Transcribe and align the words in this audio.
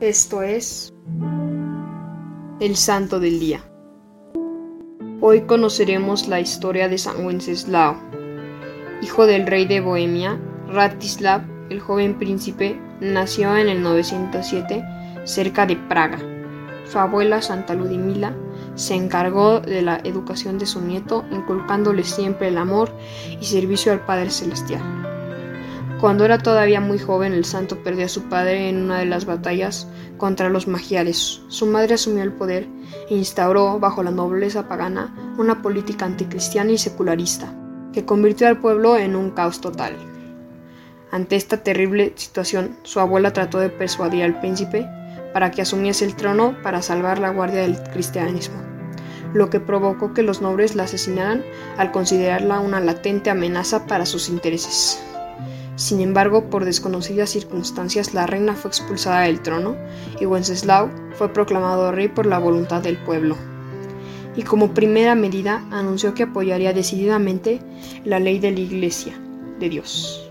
Esto 0.00 0.42
es 0.42 0.94
el 2.60 2.76
Santo 2.76 3.18
del 3.18 3.40
Día. 3.40 3.64
Hoy 5.20 5.40
conoceremos 5.40 6.28
la 6.28 6.38
historia 6.38 6.88
de 6.88 6.98
San 6.98 7.26
Wenceslao, 7.26 7.96
hijo 9.02 9.26
del 9.26 9.48
rey 9.48 9.66
de 9.66 9.80
Bohemia, 9.80 10.38
Ratislav, 10.68 11.42
el 11.68 11.80
joven 11.80 12.16
príncipe, 12.16 12.80
nació 13.00 13.56
en 13.56 13.68
el 13.68 13.82
907 13.82 14.84
cerca 15.24 15.66
de 15.66 15.74
Praga. 15.74 16.20
Su 16.84 17.00
abuela, 17.00 17.42
Santa 17.42 17.74
Ludmila, 17.74 18.36
se 18.76 18.94
encargó 18.94 19.58
de 19.58 19.82
la 19.82 20.00
educación 20.04 20.58
de 20.58 20.66
su 20.66 20.80
nieto, 20.80 21.24
inculcándole 21.32 22.04
siempre 22.04 22.46
el 22.46 22.58
amor 22.58 22.92
y 23.40 23.44
servicio 23.44 23.90
al 23.90 24.06
Padre 24.06 24.30
Celestial. 24.30 25.17
Cuando 26.00 26.24
era 26.24 26.38
todavía 26.38 26.80
muy 26.80 27.00
joven, 27.00 27.32
el 27.32 27.44
santo 27.44 27.82
perdió 27.82 28.06
a 28.06 28.08
su 28.08 28.28
padre 28.28 28.68
en 28.68 28.84
una 28.84 29.00
de 29.00 29.06
las 29.06 29.24
batallas 29.24 29.88
contra 30.16 30.48
los 30.48 30.68
magiares. 30.68 31.40
Su 31.48 31.66
madre 31.66 31.94
asumió 31.94 32.22
el 32.22 32.32
poder 32.32 32.68
e 33.10 33.16
instauró, 33.16 33.80
bajo 33.80 34.04
la 34.04 34.12
nobleza 34.12 34.68
pagana, 34.68 35.34
una 35.38 35.60
política 35.60 36.04
anticristiana 36.04 36.70
y 36.70 36.78
secularista, 36.78 37.52
que 37.92 38.04
convirtió 38.04 38.46
al 38.46 38.60
pueblo 38.60 38.96
en 38.96 39.16
un 39.16 39.30
caos 39.30 39.60
total. 39.60 39.96
Ante 41.10 41.34
esta 41.34 41.64
terrible 41.64 42.12
situación, 42.14 42.76
su 42.84 43.00
abuela 43.00 43.32
trató 43.32 43.58
de 43.58 43.68
persuadir 43.68 44.22
al 44.22 44.38
príncipe 44.38 44.86
para 45.32 45.50
que 45.50 45.62
asumiese 45.62 46.04
el 46.04 46.14
trono 46.14 46.54
para 46.62 46.80
salvar 46.80 47.18
la 47.18 47.30
guardia 47.30 47.62
del 47.62 47.82
cristianismo, 47.90 48.62
lo 49.34 49.50
que 49.50 49.58
provocó 49.58 50.14
que 50.14 50.22
los 50.22 50.42
nobles 50.42 50.76
la 50.76 50.84
asesinaran 50.84 51.42
al 51.76 51.90
considerarla 51.90 52.60
una 52.60 52.78
latente 52.78 53.30
amenaza 53.30 53.86
para 53.86 54.06
sus 54.06 54.28
intereses. 54.28 55.02
Sin 55.88 56.02
embargo, 56.02 56.50
por 56.50 56.66
desconocidas 56.66 57.30
circunstancias, 57.30 58.12
la 58.12 58.26
reina 58.26 58.54
fue 58.54 58.68
expulsada 58.68 59.20
del 59.22 59.40
trono 59.40 59.74
y 60.20 60.26
Wenceslao 60.26 60.90
fue 61.14 61.32
proclamado 61.32 61.92
rey 61.92 62.08
por 62.08 62.26
la 62.26 62.38
voluntad 62.38 62.82
del 62.82 62.98
pueblo. 62.98 63.38
Y 64.36 64.42
como 64.42 64.74
primera 64.74 65.14
medida 65.14 65.64
anunció 65.70 66.12
que 66.12 66.24
apoyaría 66.24 66.74
decididamente 66.74 67.62
la 68.04 68.18
ley 68.18 68.38
de 68.38 68.50
la 68.50 68.60
Iglesia 68.60 69.18
de 69.58 69.70
Dios. 69.70 70.30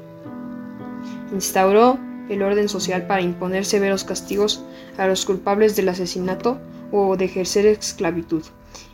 Instauró 1.34 1.98
el 2.30 2.44
orden 2.44 2.70
social 2.70 3.08
para 3.08 3.23
imponer 3.23 3.66
severos 3.66 4.04
castigos 4.04 4.64
a 5.00 5.08
los 5.08 5.26
culpables 5.26 5.76
del 5.76 5.89
asesinato 5.89 6.60
o 6.92 7.17
de 7.17 7.26
ejercer 7.26 7.66
esclavitud, 7.66 8.44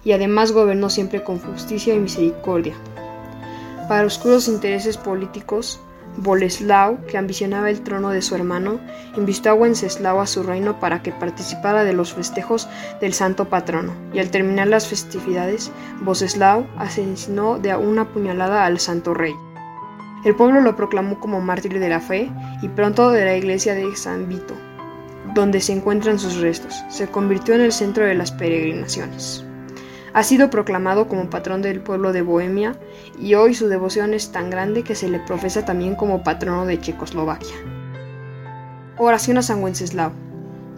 y 0.05 0.13
además 0.13 0.53
gobernó 0.53 0.89
siempre 0.89 1.25
con 1.25 1.39
justicia 1.39 1.93
y 1.93 1.99
misericordia. 1.99 2.75
Para 3.89 4.05
oscuros 4.05 4.47
intereses 4.47 4.95
políticos, 4.95 5.81
Boleslao, 6.17 6.97
que 7.07 7.17
ambicionaba 7.17 7.69
el 7.69 7.81
trono 7.81 8.09
de 8.09 8.21
su 8.21 8.35
hermano, 8.35 8.79
invitó 9.17 9.49
a 9.49 9.53
Wenceslao 9.53 10.21
a 10.21 10.27
su 10.27 10.43
reino 10.43 10.79
para 10.79 11.01
que 11.01 11.11
participara 11.11 11.83
de 11.83 11.93
los 11.93 12.13
festejos 12.13 12.67
del 13.01 13.13
santo 13.13 13.49
patrono, 13.49 13.93
y 14.13 14.19
al 14.19 14.29
terminar 14.29 14.67
las 14.67 14.87
festividades, 14.87 15.71
Boleslao 16.01 16.67
asesinó 16.77 17.57
de 17.57 17.75
una 17.75 18.07
puñalada 18.09 18.65
al 18.65 18.79
santo 18.79 19.13
rey. 19.13 19.33
El 20.25 20.35
pueblo 20.35 20.61
lo 20.61 20.75
proclamó 20.75 21.19
como 21.19 21.41
mártir 21.41 21.79
de 21.79 21.89
la 21.89 21.99
fe 21.99 22.31
y 22.61 22.69
pronto 22.69 23.09
de 23.09 23.25
la 23.25 23.35
iglesia 23.35 23.73
de 23.73 23.93
San 23.95 24.29
Vito, 24.29 24.53
donde 25.33 25.59
se 25.59 25.73
encuentran 25.73 26.17
sus 26.17 26.39
restos. 26.39 26.81
Se 26.89 27.07
convirtió 27.07 27.55
en 27.55 27.61
el 27.61 27.73
centro 27.73 28.05
de 28.05 28.13
las 28.13 28.31
peregrinaciones. 28.31 29.45
Ha 30.13 30.23
sido 30.23 30.51
proclamado 30.51 31.07
como 31.07 31.29
patrón 31.29 31.63
del 31.63 31.81
pueblo 31.81 32.13
de 32.13 32.21
Bohemia 32.21 32.75
y 33.19 33.33
hoy 33.33 33.55
su 33.55 33.67
devoción 33.67 34.13
es 34.13 34.31
tan 34.31 34.51
grande 34.51 34.83
que 34.83 34.93
se 34.93 35.09
le 35.09 35.19
profesa 35.19 35.65
también 35.65 35.95
como 35.95 36.23
patrono 36.23 36.65
de 36.65 36.79
Checoslovaquia. 36.79 37.55
Oración 38.97 39.39
a 39.39 39.41
San 39.41 39.63
Wenceslao. 39.63 40.11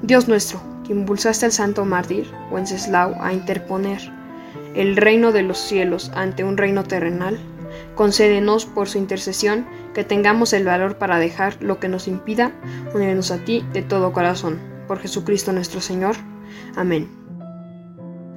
Dios 0.02 0.30
nuestro, 0.30 0.61
que 0.86 0.94
impulsaste 0.94 1.45
al 1.45 1.52
santo 1.52 1.83
mártir 1.83 2.31
Wenceslao 2.50 3.16
a 3.19 3.33
interponer 3.33 4.00
el 4.73 4.95
reino 4.95 5.33
de 5.33 5.41
los 5.41 5.58
cielos 5.58 6.12
ante 6.16 6.44
un 6.44 6.57
reino 6.57 6.84
terrenal, 6.84 7.38
concédenos 7.95 8.66
por 8.66 8.88
su 8.88 8.97
intercesión 8.97 9.66
que 9.94 10.06
tengamos 10.06 10.53
el 10.53 10.66
valor 10.66 10.97
para 10.97 11.18
dejar 11.18 11.62
lo 11.62 11.79
que 11.79 11.90
nos 11.90 12.07
impida 12.07 12.53
unirnos 12.94 13.31
a 13.31 13.44
ti 13.44 13.66
de 13.74 13.81
todo 13.81 14.13
corazón. 14.13 14.59
Por 14.88 15.00
Jesucristo 15.00 15.51
nuestro 15.51 15.81
Señor. 15.81 16.16
Amén. 16.75 17.25